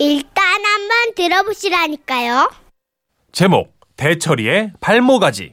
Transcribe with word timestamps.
일단 0.00 0.42
한번 0.64 1.14
들어보시라니까요. 1.14 2.50
제목 3.32 3.74
대철이의 3.98 4.72
발모가지 4.80 5.52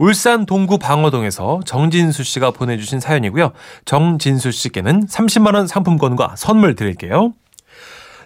울산 0.00 0.46
동구 0.46 0.78
방어동에서 0.78 1.60
정진수 1.64 2.24
씨가 2.24 2.50
보내주신 2.50 2.98
사연이고요. 2.98 3.52
정진수 3.84 4.50
씨께는 4.50 5.06
30만 5.06 5.54
원 5.54 5.68
상품권과 5.68 6.34
선물 6.36 6.74
드릴게요. 6.74 7.34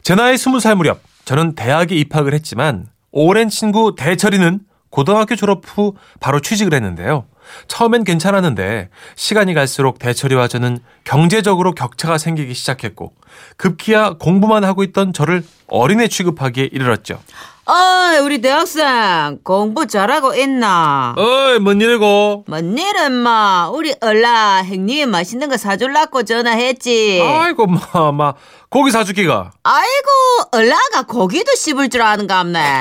제 0.02 0.14
나이 0.14 0.36
20살 0.36 0.74
무렵 0.74 1.02
저는 1.26 1.54
대학에 1.54 1.94
입학을 1.96 2.32
했지만 2.32 2.86
오랜 3.10 3.50
친구 3.50 3.94
대철이는 3.94 4.60
고등학교 4.88 5.36
졸업 5.36 5.64
후 5.66 5.94
바로 6.18 6.40
취직을 6.40 6.72
했는데요. 6.72 7.26
처음엔 7.68 8.04
괜찮았는데 8.04 8.88
시간이 9.16 9.54
갈수록 9.54 9.98
대철이와 9.98 10.48
저는 10.48 10.78
경제적으로 11.04 11.72
격차가 11.74 12.18
생기기 12.18 12.54
시작했고 12.54 13.12
급기야 13.56 14.14
공부만 14.18 14.64
하고 14.64 14.82
있던 14.84 15.12
저를 15.12 15.44
어린애 15.68 16.08
취급하기에 16.08 16.70
이르렀죠. 16.72 17.20
어이, 17.66 18.16
우리 18.20 18.40
대학생 18.40 19.40
공부 19.44 19.86
잘하고 19.86 20.34
있나? 20.34 21.14
어이, 21.18 21.58
뭔 21.58 21.78
일이고? 21.78 22.44
뭔 22.48 22.78
일은 22.78 23.12
마 23.12 23.68
우리 23.70 23.94
얼라 24.00 24.64
형님이 24.64 25.04
맛있는 25.04 25.50
거 25.50 25.58
사줄라고 25.58 26.22
전화했지. 26.22 27.20
아이고, 27.22 27.66
마, 27.66 28.10
마, 28.12 28.32
고기 28.70 28.90
사주기가. 28.90 29.50
아이고 29.62 30.08
얼라가 30.52 31.02
고기도 31.06 31.54
씹을 31.54 31.90
줄 31.90 32.00
아는가 32.00 32.40
없네. 32.40 32.80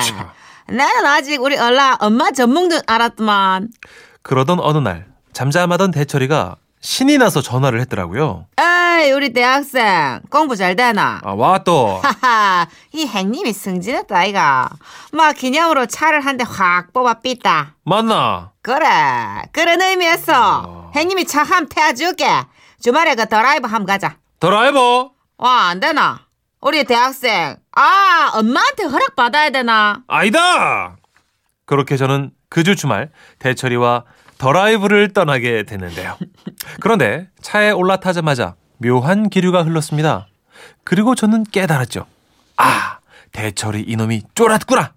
나는 0.70 1.05
아직 1.05 1.41
우리 1.41 1.58
얼라 1.58 1.98
엄마 1.99 2.32
전문도 2.32 2.82
알았더만. 2.88 3.68
그러던 4.27 4.59
어느 4.59 4.77
날, 4.80 5.05
잠잠하던 5.31 5.91
대철이가 5.91 6.58
신이 6.81 7.18
나서 7.18 7.41
전화를 7.41 7.80
했더라고요. 7.81 8.45
에이 8.59 9.12
우리 9.13 9.31
대학생 9.31 10.20
공부 10.30 10.58
잘 10.58 10.76
되나? 10.76 11.22
아, 11.23 11.31
와, 11.34 11.59
또. 11.59 12.02
하하 12.04 12.68
이 12.91 13.05
형님이 13.05 13.54
승진했다 13.54 14.13
아이가. 14.18 14.70
막 15.13 15.34
기념으로 15.34 15.85
차를 15.85 16.20
한 16.26 16.35
대 16.35 16.43
확 16.43 16.91
뽑아 16.91 17.15
삐다. 17.21 17.76
맞나? 17.85 18.52
그래 18.62 19.43
그런 19.54 19.82
의미에서 19.82 20.91
형님이 20.93 21.26
차 21.26 21.43
함 21.43 21.68
태워줄게. 21.70 22.27
주말에 22.82 23.15
그 23.15 23.27
드라이브 23.30 23.65
함 23.70 23.85
가자. 23.85 24.18
드라이버? 24.41 25.12
와, 25.37 25.68
안 25.70 25.80
되나? 25.80 26.20
우리 26.59 26.84
대학생. 26.84 27.55
아, 27.71 28.32
엄마한테 28.34 28.84
허락 28.84 29.15
받아야 29.15 29.49
되나? 29.52 30.02
아니다! 30.07 30.98
그렇게 31.65 31.96
저는 31.96 32.32
그 32.49 32.63
주 32.63 32.76
주말 32.76 33.09
대철이와 33.40 34.04
드라이브를 34.38 35.13
떠나게 35.13 35.63
됐는데요. 35.63 36.18
그런데 36.80 37.27
차에 37.41 37.71
올라타자마자 37.71 38.55
묘한 38.77 39.30
기류가 39.30 39.63
흘렀습니다. 39.63 40.27
그리고 40.84 41.16
저는 41.16 41.43
깨달았죠. 41.46 42.05
아, 42.58 42.99
대철이 43.32 43.82
이놈이 43.88 44.24
쫄았구나! 44.35 44.93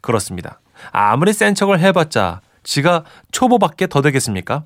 그렇습니다. 0.00 0.60
아무리 0.92 1.32
센 1.32 1.54
척을 1.54 1.80
해봤자 1.80 2.40
지가 2.62 3.04
초보밖에 3.32 3.86
더 3.86 4.02
되겠습니까? 4.02 4.64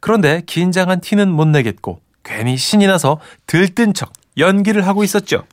그런데 0.00 0.42
긴장한 0.46 1.00
티는 1.00 1.30
못 1.30 1.46
내겠고 1.46 2.00
괜히 2.22 2.56
신이 2.56 2.86
나서 2.86 3.20
들뜬 3.46 3.94
척 3.94 4.12
연기를 4.36 4.86
하고 4.86 5.02
있었죠. 5.02 5.44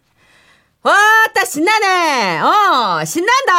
와따 0.86 1.44
신나네. 1.46 2.42
어, 2.42 3.04
신난다. 3.06 3.54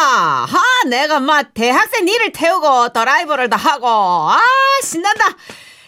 하, 0.46 0.58
내가 0.88 1.18
막 1.18 1.52
대학생 1.54 2.06
일을 2.06 2.30
태우고 2.30 2.90
드라이브를 2.92 3.50
다 3.50 3.56
하고. 3.56 3.88
아, 3.88 4.38
신난다. 4.80 5.26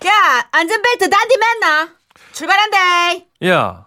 야, 0.07 0.49
안전벨트 0.51 1.09
단디 1.09 1.37
맸나? 1.37 1.91
출발한대. 2.33 3.27
야, 3.47 3.87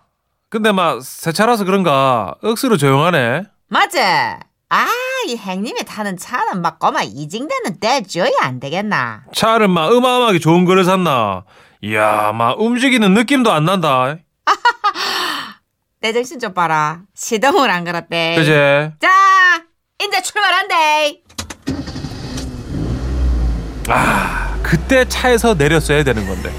근데 0.49 0.71
막 0.71 1.01
새 1.01 1.33
차라서 1.33 1.65
그런가 1.65 2.35
억수로 2.41 2.77
조용하네. 2.77 3.43
맞지? 3.67 3.99
아, 3.99 4.87
이 5.27 5.35
형님이 5.35 5.83
타는 5.83 6.15
차는 6.15 6.61
막 6.61 6.79
꼬마 6.79 7.03
이징되는 7.03 7.81
떼줘야 7.81 8.31
안 8.43 8.61
되겠나? 8.61 9.23
차를 9.33 9.67
막 9.67 9.91
어마어마하게 9.91 10.39
좋은 10.39 10.63
거를 10.63 10.85
샀나. 10.85 11.43
이야, 11.83 12.31
막 12.33 12.61
움직이는 12.61 13.13
느낌도 13.13 13.51
안 13.51 13.65
난다. 13.65 14.15
내 16.01 16.13
정신 16.13 16.39
좀 16.39 16.53
봐라. 16.55 17.03
시동을 17.13 17.69
안 17.69 17.83
걸었대. 17.83 18.33
그제? 18.35 18.91
자, 18.99 19.63
이제 20.03 20.21
출발한대. 20.23 21.21
아, 23.87 24.59
그때 24.63 25.05
차에서 25.07 25.53
내렸어야 25.53 26.03
되는 26.03 26.25
건데. 26.27 26.51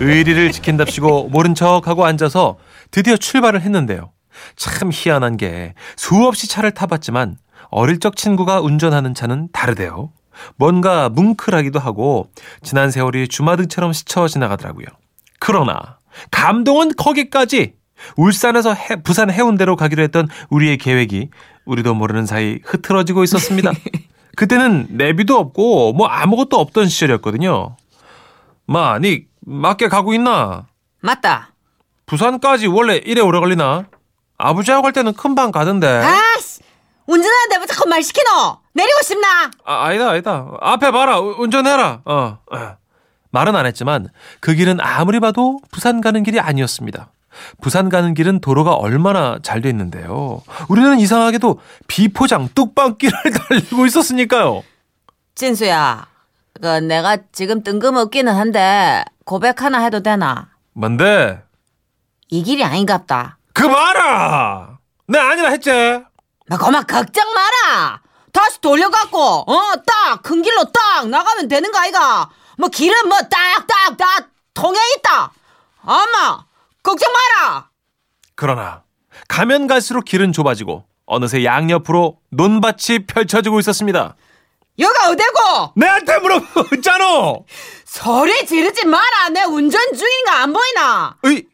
의리를 0.00 0.50
지킨답시고 0.52 1.28
모른 1.32 1.54
척하고 1.54 2.06
앉아서 2.06 2.56
드디어 2.90 3.18
출발을 3.18 3.60
했는데요. 3.60 4.10
참 4.56 4.90
희한한 4.90 5.36
게 5.36 5.74
수없이 5.96 6.48
차를 6.48 6.70
타봤지만 6.70 7.36
어릴 7.70 8.00
적 8.00 8.16
친구가 8.16 8.60
운전하는 8.62 9.12
차는 9.12 9.50
다르대요. 9.52 10.12
뭔가 10.56 11.10
뭉클하기도 11.10 11.78
하고 11.78 12.30
지난 12.62 12.90
세월이 12.90 13.28
주마등처럼 13.28 13.92
스쳐 13.92 14.26
지나가더라고요. 14.28 14.86
그러나 15.40 15.98
감동은 16.30 16.92
거기까지 16.96 17.74
울산에서 18.16 18.74
해, 18.74 19.02
부산 19.02 19.30
해운대로 19.30 19.76
가기로 19.76 20.02
했던 20.02 20.28
우리의 20.50 20.78
계획이 20.78 21.30
우리도 21.64 21.94
모르는 21.94 22.26
사이 22.26 22.58
흐트러지고 22.64 23.24
있었습니다. 23.24 23.70
그때는 24.36 24.86
내비도 24.90 25.36
없고 25.38 25.92
뭐 25.92 26.06
아무것도 26.06 26.58
없던 26.58 26.88
시절이었거든요. 26.88 27.76
마, 28.66 28.98
니 28.98 29.24
맞게 29.44 29.88
가고 29.88 30.14
있나? 30.14 30.66
맞다. 31.00 31.50
부산까지 32.06 32.66
원래 32.68 32.96
이래 33.04 33.20
오래 33.20 33.38
걸리나? 33.40 33.86
아버지하고 34.38 34.82
갈 34.82 34.92
때는 34.92 35.12
금방 35.14 35.52
가던데. 35.52 35.86
아씨, 35.86 36.60
운전하는데 37.06 37.56
왜 37.58 37.66
자꾸 37.66 37.88
말 37.88 38.02
시키노? 38.02 38.58
내리고 38.74 38.98
싶나? 39.02 39.50
아, 39.64 39.84
아니다, 39.84 40.10
아니다. 40.10 40.46
앞에 40.60 40.90
봐라. 40.90 41.20
우- 41.20 41.34
운전해라. 41.38 42.00
어, 42.04 42.38
어. 42.50 42.76
말은 43.30 43.54
안 43.56 43.66
했지만 43.66 44.08
그 44.40 44.54
길은 44.54 44.78
아무리 44.80 45.20
봐도 45.20 45.58
부산 45.70 46.00
가는 46.00 46.22
길이 46.22 46.40
아니었습니다. 46.40 47.10
부산 47.60 47.88
가는 47.88 48.14
길은 48.14 48.40
도로가 48.40 48.74
얼마나 48.74 49.38
잘 49.42 49.60
돼 49.62 49.68
있는데요. 49.70 50.42
우리는 50.68 50.98
이상하게도 50.98 51.60
비포장 51.86 52.48
뚝방길을 52.54 53.12
달리고 53.48 53.86
있었으니까요. 53.86 54.62
진수야, 55.34 56.06
그 56.60 56.66
내가 56.66 57.18
지금 57.32 57.62
뜬금없기는 57.62 58.32
한데 58.34 59.04
고백 59.24 59.62
하나 59.62 59.80
해도 59.82 60.00
되나? 60.02 60.48
뭔데? 60.74 61.42
이 62.28 62.42
길이 62.42 62.64
아닌갑다. 62.64 63.38
그 63.54 63.68
봐라! 63.68 64.78
내 65.08 65.18
아니라 65.18 65.50
했지? 65.50 65.70
막 66.48 66.58
그만 66.58 66.86
걱정 66.86 67.24
마라. 67.32 68.00
다시 68.32 68.60
돌려갖고 68.60 69.18
어 69.46 69.74
딱 69.86 70.22
큰 70.22 70.40
길로 70.42 70.64
딱 70.72 71.08
나가면 71.08 71.48
되는 71.48 71.70
거 71.70 71.78
아이가? 71.78 72.30
뭐 72.58 72.68
길은 72.68 73.08
뭐 73.08 73.18
딱딱 73.20 73.96
다 73.96 74.06
통해 74.54 74.78
있다. 74.98 75.32
엄마 75.84 76.44
걱정 76.82 77.12
마라. 77.12 77.70
그러나 78.34 78.84
가면 79.28 79.66
갈수록 79.66 80.04
길은 80.04 80.32
좁아지고 80.32 80.84
어느새 81.06 81.44
양옆으로 81.44 82.18
논밭이 82.30 83.06
펼쳐지고 83.06 83.60
있었습니다. 83.60 84.16
여가 84.78 85.10
어디고? 85.10 85.72
내한테 85.76 86.18
물어봤잖아! 86.18 87.04
소리 87.84 88.46
지르지 88.46 88.86
마라. 88.86 89.28
내 89.28 89.42
운전 89.42 89.80
중인 89.92 90.24
거안 90.24 90.52
보이나? 90.52 91.16
으이, 91.26 91.44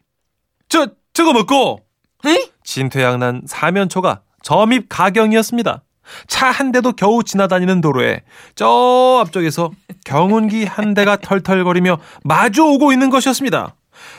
저, 0.69 0.87
저거 1.13 1.33
먹고! 1.33 1.81
에이? 2.25 2.51
진퇴양난 2.63 3.41
사면초가 3.45 4.21
점입 4.41 4.87
가경이었습니다. 4.87 5.83
차 6.27 6.49
한 6.51 6.71
대도 6.71 6.93
겨우 6.93 7.23
지나다니는 7.23 7.81
도로에 7.81 8.23
저 8.55 9.19
앞쪽에서 9.21 9.69
경운기 10.05 10.63
한 10.65 10.93
대가 10.93 11.17
털털거리며 11.21 11.99
마주오고 12.23 12.93
있는 12.93 13.09
것이었습니다. 13.09 13.75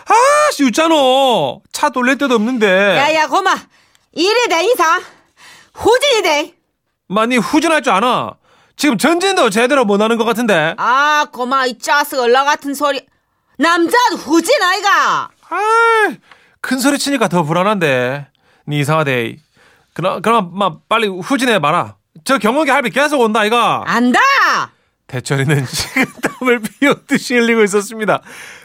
아, 0.06 0.50
씨, 0.52 0.64
웃잖아. 0.64 0.94
차 1.72 1.90
돌릴 1.90 2.18
데도 2.18 2.34
없는데. 2.34 2.66
야야 2.96 3.26
고마. 3.26 3.54
이리 4.12 4.48
돼 4.48 4.64
이상. 4.64 5.00
후진이 5.74 6.22
돼. 6.22 6.54
많이 7.08 7.36
후진할 7.36 7.82
줄 7.82 7.92
아나? 7.92 8.32
지금 8.76 8.96
전진도 8.98 9.50
제대로 9.50 9.84
못 9.84 10.00
하는 10.00 10.16
것 10.16 10.24
같은데. 10.24 10.74
아 10.78 11.26
고마 11.32 11.66
이 11.66 11.78
짜스 11.78 12.16
얼라 12.16 12.44
같은 12.44 12.74
소리. 12.74 13.00
남자도 13.58 14.16
후진 14.16 14.60
아이가. 14.62 15.28
아, 15.50 16.08
큰 16.60 16.78
소리 16.78 16.98
치니까 16.98 17.28
더 17.28 17.42
불안한데. 17.42 18.26
니 18.68 18.80
이상하대. 18.80 19.36
그럼, 19.92 20.22
그럼, 20.22 20.50
막, 20.56 20.88
빨리 20.88 21.08
후진해 21.08 21.58
봐라. 21.58 21.96
저 22.24 22.38
경운기 22.38 22.70
할비 22.70 22.90
계속 22.90 23.20
온다, 23.20 23.44
이가. 23.44 23.82
안다. 23.86 24.20
대철이는 25.08 25.66
식은땀을 25.66 26.60
피우듯이 26.80 27.34
흘리고 27.34 27.64
있었습니다. 27.64 28.22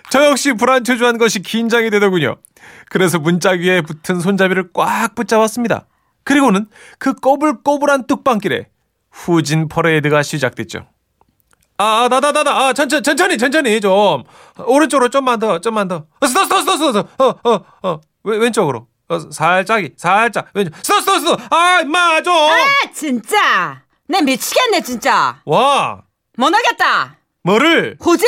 저 0.10 0.26
역시 0.26 0.54
불안초조한 0.54 1.18
것이 1.18 1.42
긴장이 1.42 1.90
되더군요. 1.90 2.38
그래서 2.90 3.20
문짝 3.20 3.60
위에 3.60 3.82
붙은 3.82 4.20
손잡이를 4.20 4.70
꽉 4.74 5.16
붙잡았습니다. 5.16 5.86
그리고는 6.24 6.68
그 7.00 7.14
꼬불꼬불한 7.14 8.08
뚝방길에 8.08 8.68
후진 9.12 9.68
퍼레이드가 9.68 10.24
시작됐죠. 10.24 10.88
아, 11.78 12.08
나, 12.10 12.20
나, 12.22 12.32
나, 12.32 12.44
나, 12.44 12.68
아, 12.68 12.74
천천히, 12.74 13.04
천천히, 13.04 13.38
천천히, 13.38 13.82
좀. 13.82 14.24
오른쪽으로 14.66 15.10
좀만 15.10 15.40
더, 15.40 15.60
좀만 15.60 15.90
더. 15.90 16.06
어, 16.22 16.26
스톱, 16.28 16.46
스톱, 16.46 16.60
스톱, 16.62 16.78
스톱, 16.78 17.22
어, 17.22 17.50
어, 17.50 17.66
어. 17.84 18.02
왼, 18.24 18.40
왼쪽으로. 18.40 18.88
어, 19.08 19.20
살짝이 19.32 19.92
살짝 19.98 20.48
왼쪽 20.56 20.74
스톱 20.82 21.02
스톱 21.02 21.20
스톱 21.20 21.54
아 21.54 21.82
임마 21.82 22.24
좀 22.24 22.34
아 22.34 22.58
진짜 22.92 23.84
내 24.08 24.20
미치겠네 24.20 24.82
진짜 24.82 25.40
와 25.46 26.02
못 26.36 26.52
하겠다 26.52 27.16
뭐를 27.44 27.98
후진 28.02 28.28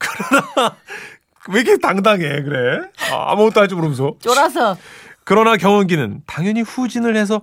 왜 1.50 1.60
이렇게 1.60 1.78
당당해 1.78 2.42
그래 2.42 2.80
아, 3.12 3.32
아무것도 3.32 3.60
할 3.60 3.68
줄 3.68 3.76
모르면서 3.76 4.14
쫄아서 4.20 4.76
그러나 5.24 5.56
경운기는 5.56 6.22
당연히 6.26 6.62
후진을 6.62 7.16
해서 7.16 7.42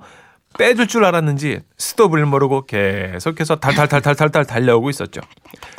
빼줄 0.58 0.88
줄 0.88 1.04
알았는지 1.04 1.62
스톱을 1.78 2.26
모르고 2.26 2.66
계속해서 2.66 3.58
달달달달달달 3.58 4.46
달려오고 4.46 4.90
있었죠. 4.90 5.20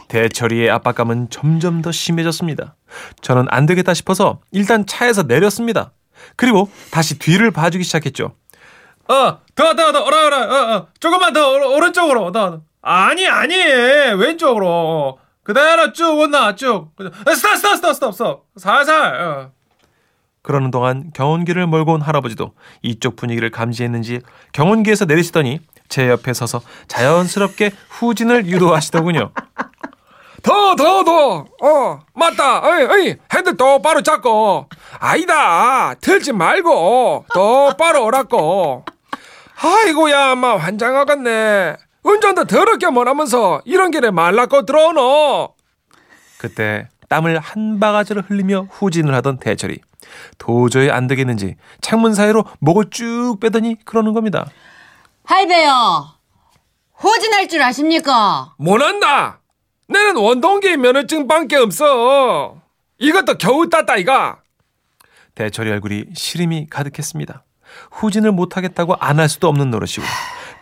대철이의 0.08 0.70
압박감은 0.70 1.30
점점 1.30 1.80
더 1.82 1.90
심해졌습니다. 1.90 2.76
저는 3.22 3.46
안 3.48 3.64
되겠다 3.64 3.94
싶어서 3.94 4.40
일단 4.52 4.84
차에서 4.86 5.22
내렸습니다. 5.22 5.92
그리고 6.36 6.70
다시 6.90 7.18
뒤를 7.18 7.50
봐주기 7.52 7.84
시작했죠. 7.84 8.34
어, 9.08 9.38
더, 9.54 9.74
더, 9.74 9.92
더, 9.92 10.04
오라, 10.04 10.26
오라, 10.26 10.40
어, 10.44 10.76
어, 10.76 10.86
조금만 11.00 11.32
더, 11.32 11.48
오른- 11.52 11.68
오른쪽으로, 11.68 12.32
더, 12.32 12.50
더. 12.50 12.60
아니, 12.82 13.26
아니, 13.26 13.54
왼쪽으로. 13.56 15.18
그대로 15.46 15.92
쭉 15.92 16.18
온나, 16.18 16.56
쭉. 16.56 16.90
스톱, 16.98 17.56
스톱, 17.56 17.76
스톱, 17.76 17.94
스톱, 17.94 18.14
스톱. 18.14 18.46
살살, 18.56 19.20
어. 19.22 19.50
그러는 20.42 20.72
동안 20.72 21.12
경운기를 21.14 21.68
몰고 21.68 21.92
온 21.94 22.02
할아버지도 22.02 22.52
이쪽 22.82 23.14
분위기를 23.14 23.50
감지했는지 23.52 24.22
경운기에서 24.52 25.04
내리시더니 25.04 25.60
제 25.88 26.08
옆에 26.08 26.32
서서 26.32 26.62
자연스럽게 26.88 27.70
후진을 27.90 28.46
유도하시더군요. 28.46 29.30
더, 30.42 30.74
더, 30.74 31.04
더. 31.04 31.44
어, 31.62 32.00
맞다. 32.14 32.58
어이, 32.66 32.82
어이, 32.84 33.16
핸들 33.32 33.56
똑바로 33.56 34.02
잡고. 34.02 34.68
아니다. 34.98 35.94
틀지 35.94 36.32
말고. 36.32 37.26
똑바로 37.32 38.04
오라고. 38.04 38.84
아이고야, 39.62 40.34
마 40.34 40.56
환장하겠네. 40.56 41.76
운전도 42.06 42.44
더럽게 42.44 42.86
못하면서 42.88 43.62
이런 43.64 43.90
길에 43.90 44.10
말라고 44.10 44.64
들어오노. 44.64 45.54
그때 46.38 46.88
땀을 47.08 47.38
한 47.40 47.80
바가지를 47.80 48.24
흘리며 48.28 48.68
후진을 48.70 49.12
하던 49.14 49.38
대철이 49.38 49.80
도저히 50.38 50.90
안 50.90 51.06
되겠는지 51.08 51.56
창문 51.80 52.14
사이로 52.14 52.44
목을 52.60 52.90
쭉 52.90 53.38
빼더니 53.40 53.76
그러는 53.84 54.12
겁니다. 54.12 54.46
할배요 55.24 56.06
후진할 56.94 57.48
줄 57.48 57.62
아십니까 57.62 58.54
못한다. 58.58 59.40
내는 59.88 60.16
원동기 60.16 60.76
면허증밖에 60.76 61.56
없어. 61.56 62.60
이것도 62.98 63.38
겨우 63.38 63.68
땄다 63.68 63.96
이가. 63.96 64.40
대철이 65.34 65.70
얼굴이 65.70 66.06
시름이 66.14 66.68
가득했습니다. 66.70 67.44
후진을 67.92 68.32
못하겠다고 68.32 68.94
안 69.00 69.18
할 69.18 69.28
수도 69.28 69.48
없는 69.48 69.70
노릇이고 69.70 70.02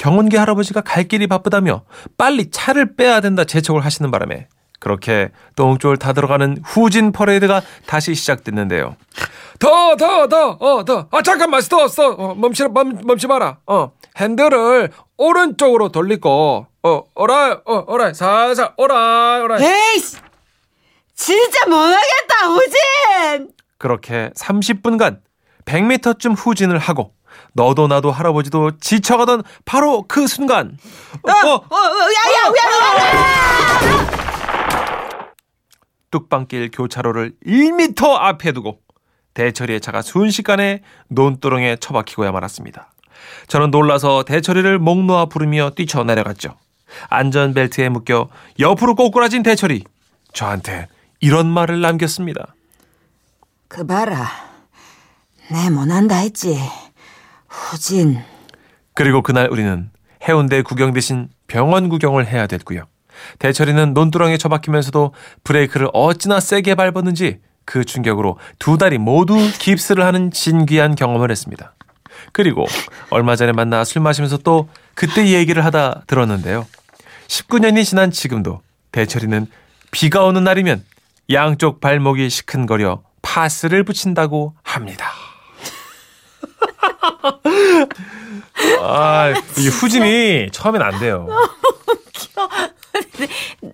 경운기 0.04 0.36
할아버지가 0.36 0.82
갈 0.82 1.04
길이 1.04 1.26
바쁘다며 1.26 1.84
빨리 2.18 2.50
차를 2.50 2.94
빼야 2.94 3.22
된다 3.22 3.44
재촉을 3.44 3.82
하시는 3.86 4.10
바람에 4.10 4.48
그렇게 4.78 5.30
똥줄 5.56 5.96
타 5.96 6.12
들어가는 6.12 6.58
후진 6.62 7.10
퍼레이드가 7.10 7.62
다시 7.86 8.14
시작됐는데요. 8.14 8.96
더, 9.58 9.96
더, 9.96 10.28
더, 10.28 10.50
어, 10.60 10.84
더. 10.84 11.08
아, 11.10 11.22
잠깐만, 11.22 11.62
스톱, 11.62 11.88
스톱. 11.88 12.20
어, 12.20 12.34
멈추, 12.34 12.68
멈, 12.68 13.00
멈추 13.02 13.28
마라. 13.28 13.60
어, 13.66 13.92
핸들을 14.18 14.90
오른쪽으로 15.16 15.88
돌리고, 15.88 16.66
어, 16.82 17.02
어라, 17.14 17.62
어, 17.64 17.84
어라, 17.86 18.12
살살, 18.12 18.74
어라, 18.76 19.42
어라. 19.42 19.56
에이씨 19.58 20.18
진짜 21.14 21.66
못하겠다 21.66 22.48
후진 22.48 23.52
그렇게 23.78 24.30
30분간 24.36 25.20
100m쯤 25.64 26.34
후진을 26.36 26.76
하고, 26.76 27.14
너도 27.52 27.86
나도 27.86 28.10
할아버지도 28.10 28.78
지쳐가던 28.78 29.42
바로 29.64 30.04
그 30.08 30.26
순간, 30.26 30.76
어, 31.22 31.30
어, 31.30 31.54
어, 31.54 31.56
어, 31.56 31.78
야, 31.78 32.32
야, 32.32 32.46
야, 32.48 33.00
야. 33.00 34.14
뚝방길 36.10 36.70
교차로를 36.72 37.32
1m 37.44 38.14
앞에 38.14 38.52
두고 38.52 38.78
대철이의 39.34 39.80
차가 39.80 40.00
순식간에 40.00 40.82
논두렁에 41.08 41.76
처박히고야 41.80 42.30
말았습니다. 42.30 42.92
저는 43.48 43.70
놀라서 43.70 44.22
대철이를 44.22 44.78
목 44.78 45.04
놓아 45.04 45.26
부르며 45.26 45.70
뛰쳐내려갔죠. 45.70 46.56
안전벨트에 47.08 47.88
묶여 47.88 48.28
옆으로 48.60 48.94
꼬꾸라진 48.94 49.42
대철이 49.42 49.82
저한테 50.32 50.86
이런 51.20 51.48
말을 51.48 51.80
남겼습니다. 51.80 52.54
그 53.66 53.84
봐라 53.84 54.30
내 55.50 55.68
못한다 55.70 56.16
했지 56.16 56.56
후진 57.54 58.18
그리고 58.94 59.22
그날 59.22 59.48
우리는 59.50 59.90
해운대 60.26 60.62
구경 60.62 60.92
대신 60.92 61.28
병원 61.46 61.88
구경을 61.88 62.26
해야 62.26 62.46
됐고요. 62.46 62.84
대철이는 63.38 63.94
논두렁에 63.94 64.36
처박히면서도 64.38 65.14
브레이크를 65.44 65.88
어찌나 65.92 66.40
세게 66.40 66.74
밟았는지 66.74 67.40
그 67.64 67.84
충격으로 67.84 68.38
두 68.58 68.76
다리 68.76 68.98
모두 68.98 69.36
깁스를 69.58 70.04
하는 70.04 70.30
진귀한 70.30 70.94
경험을 70.94 71.30
했습니다. 71.30 71.74
그리고 72.32 72.66
얼마 73.10 73.36
전에 73.36 73.52
만나 73.52 73.84
술 73.84 74.02
마시면서 74.02 74.38
또 74.38 74.68
그때 74.94 75.28
얘기를 75.28 75.64
하다 75.64 76.02
들었는데요. 76.06 76.66
19년이 77.28 77.84
지난 77.84 78.10
지금도 78.10 78.60
대철이는 78.92 79.46
비가 79.90 80.24
오는 80.24 80.44
날이면 80.44 80.84
양쪽 81.30 81.80
발목이 81.80 82.28
시큰거려 82.28 83.02
파스를 83.22 83.84
붙인다고 83.84 84.54
합니다. 84.62 85.23
아, 88.80 89.32
이 89.58 89.68
후진이 89.68 90.50
처음엔 90.52 90.82
안 90.82 90.98
돼요. 90.98 91.26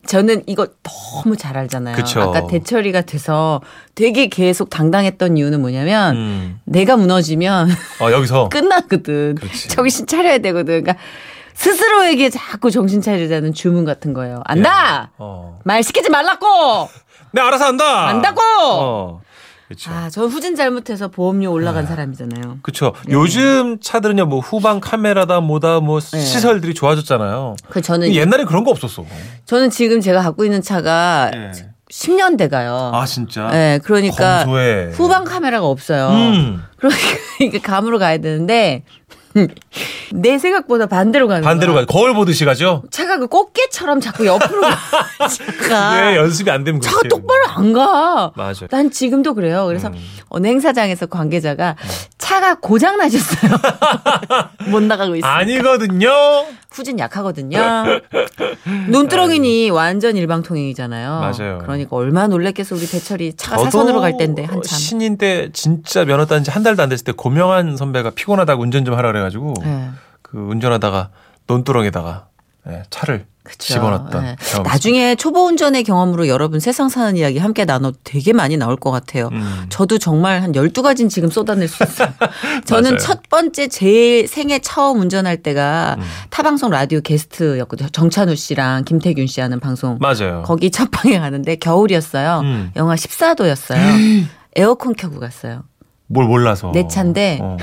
저는 0.06 0.44
이거 0.46 0.68
너무 0.82 1.36
잘 1.36 1.56
알잖아요. 1.58 1.96
그쵸. 1.96 2.20
아까 2.20 2.46
대처리가 2.46 3.02
돼서 3.02 3.60
되게 3.94 4.28
계속 4.28 4.70
당당했던 4.70 5.36
이유는 5.36 5.60
뭐냐면 5.60 6.16
음. 6.16 6.60
내가 6.64 6.96
무너지면 6.96 7.70
어, 8.00 8.10
여기서. 8.12 8.48
끝나거든. 8.52 9.34
그렇지. 9.34 9.68
정신 9.68 10.06
차려야 10.06 10.38
되거든. 10.38 10.82
그러니까 10.82 11.02
스스로에게 11.54 12.30
자꾸 12.30 12.70
정신 12.70 13.02
차리자는 13.02 13.52
주문 13.52 13.84
같은 13.84 14.14
거예요. 14.14 14.40
안다. 14.46 15.10
어. 15.18 15.58
말 15.64 15.82
시키지 15.82 16.08
말라고. 16.08 16.88
내 17.32 17.42
알아서 17.42 17.66
한다. 17.66 18.08
안다고. 18.08 18.40
어. 18.40 19.20
그렇죠. 19.70 19.92
아, 19.92 20.10
전 20.10 20.28
후진 20.28 20.56
잘못해서 20.56 21.06
보험료 21.06 21.52
올라간 21.52 21.86
사람이잖아요. 21.86 22.58
그렇죠. 22.62 22.92
요즘 23.08 23.78
차들은요, 23.80 24.26
뭐 24.26 24.40
후방 24.40 24.80
카메라다 24.80 25.38
뭐다 25.38 25.78
뭐 25.78 26.00
네. 26.00 26.18
시설들이 26.18 26.74
좋아졌잖아요. 26.74 27.54
그 27.68 27.80
저는 27.80 28.12
옛날에 28.12 28.42
그런 28.44 28.64
거 28.64 28.72
없었어. 28.72 29.06
저는 29.46 29.70
지금 29.70 30.00
제가 30.00 30.22
갖고 30.22 30.44
있는 30.44 30.60
차가 30.60 31.30
예. 31.32 31.52
10년 31.88 32.36
돼가요. 32.36 32.90
아 32.92 33.06
진짜. 33.06 33.48
네, 33.52 33.78
그러니까 33.84 34.38
검소해. 34.44 34.90
후방 34.90 35.22
카메라가 35.22 35.66
없어요. 35.66 36.08
음. 36.08 36.64
그러니까 36.76 37.60
감으로 37.62 38.00
가야 38.00 38.18
되는데 38.18 38.82
내 40.12 40.38
생각보다 40.38 40.86
반대로 40.86 41.28
가는 41.28 41.42
반대로. 41.42 41.74
가. 41.74 41.84
거울 41.86 42.14
보듯이 42.14 42.44
가죠. 42.44 42.82
차가 42.90 43.18
그 43.18 43.28
꽃게처럼 43.28 44.00
자꾸 44.00 44.26
옆으로 44.26 44.60
가니까 44.62 45.92
왜 45.94 46.16
연습이 46.18 46.50
안 46.50 46.64
되면 46.64 46.80
차가. 46.80 47.00
똑바로 47.08 47.46
안 47.48 47.72
가. 47.72 48.32
맞아요. 48.34 48.66
난 48.70 48.90
지금도 48.90 49.34
그래요. 49.34 49.66
그래서 49.66 49.88
음. 49.88 49.94
어느 50.28 50.46
행사장에서 50.48 51.06
관계자가 51.06 51.76
차가 52.30 52.54
고장 52.54 52.96
나셨어요. 52.96 53.50
못 54.70 54.84
나가고 54.84 55.16
있어요. 55.16 55.28
아니거든요. 55.30 56.08
후진 56.70 57.00
약하거든요. 57.00 57.58
눈두렁이니 58.88 59.70
완전 59.70 60.16
일방통행이잖아요. 60.16 61.10
맞아요. 61.20 61.58
그러니까 61.58 61.96
얼마나 61.96 62.28
놀랬겠어 62.28 62.76
우리 62.76 62.86
대철이 62.86 63.34
차가 63.36 63.64
사선으로 63.64 64.00
갈 64.00 64.16
때인데 64.16 64.44
한참. 64.44 64.62
신인 64.78 65.18
때 65.18 65.50
진짜 65.52 66.04
면허 66.04 66.24
딴 66.26 66.44
지 66.44 66.50
한 66.50 66.62
달도 66.62 66.82
안 66.82 66.88
됐을 66.88 67.04
때 67.04 67.12
고명한 67.12 67.76
선배가 67.76 68.10
피곤하다고 68.10 68.62
운전 68.62 68.84
좀 68.84 68.94
하라 68.96 69.10
그래가지고 69.10 69.54
네. 69.64 69.88
그 70.22 70.38
운전하다가 70.38 71.10
논두렁에다가 71.48 72.26
예, 72.68 72.82
차를 72.90 73.26
그쵸. 73.42 73.74
집어넣었던 73.74 74.22
네. 74.22 74.36
나중에 74.62 75.14
초보 75.14 75.46
운전의 75.46 75.84
경험으로 75.84 76.28
여러분 76.28 76.60
세상 76.60 76.88
사는 76.90 77.16
이야기 77.16 77.38
함께 77.38 77.64
나눠도 77.64 77.98
되게 78.04 78.32
많이 78.32 78.56
나올 78.56 78.76
것 78.76 78.90
같아요. 78.90 79.30
음. 79.32 79.66
저도 79.70 79.98
정말 79.98 80.42
한 80.42 80.52
12가지는 80.52 81.08
지금 81.08 81.30
쏟아낼 81.30 81.66
수 81.66 81.82
있어요. 81.82 82.12
저는. 82.66 82.98
첫 82.98 83.22
번째 83.30 83.68
제일 83.68 84.28
생애 84.28 84.58
처음 84.58 85.00
운전할 85.00 85.38
때가 85.38 85.96
음. 85.98 86.04
타방송 86.28 86.70
라디오 86.70 87.00
게스트였거든요. 87.00 87.88
정찬우 87.88 88.36
씨랑 88.36 88.84
김태균 88.84 89.26
씨 89.26 89.40
하는 89.40 89.58
방송. 89.58 89.98
맞아요. 90.00 90.42
거기 90.44 90.70
첫 90.70 90.90
방에 90.90 91.18
가는데 91.18 91.56
겨울이었어요. 91.56 92.40
음. 92.40 92.72
영하 92.76 92.94
14도였어요. 92.94 94.26
에어컨 94.56 94.94
켜고 94.94 95.18
갔어요. 95.18 95.62
뭘 96.08 96.26
몰라서 96.26 96.72
내 96.74 96.86
차인데 96.88 97.38
어. 97.40 97.56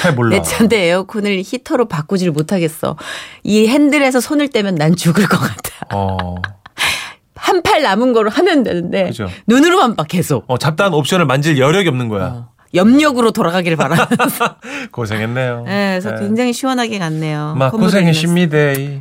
잘 0.00 0.14
몰라. 0.14 0.30
내 0.36 0.42
차인데 0.42 0.76
에어컨을 0.88 1.42
히터로 1.44 1.88
바꾸질 1.88 2.30
못하겠어. 2.30 2.96
이 3.42 3.66
핸들에서 3.66 4.20
손을 4.20 4.48
떼면 4.48 4.74
난 4.76 4.94
죽을 4.96 5.26
것 5.26 5.38
같아. 5.38 5.70
어. 5.94 6.34
한 7.34 7.62
팔 7.62 7.82
남은 7.82 8.12
거로 8.12 8.28
하면 8.30 8.62
되는데 8.64 9.04
그죠. 9.06 9.28
눈으로만 9.46 9.96
봐 9.96 10.04
계속. 10.04 10.44
어, 10.48 10.58
잡다한 10.58 10.92
옵션을 10.94 11.26
만질 11.26 11.58
여력이 11.58 11.88
없는 11.88 12.08
거야. 12.08 12.24
어. 12.26 12.48
염력으로 12.74 13.30
돌아가길 13.30 13.76
바라면서. 13.76 14.56
고생했네요. 14.92 15.62
네, 15.66 15.98
그래서 16.00 16.16
예. 16.16 16.26
굉장히 16.26 16.52
시원하게 16.52 16.98
갔네요. 16.98 17.54
막 17.56 17.70
고생하십니다. 17.70 18.56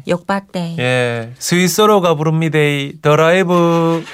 역박대. 0.08 0.76
예, 0.80 1.32
스위스로가 1.40 2.16
부릅니다. 2.16 2.58
드라이브. 3.02 4.04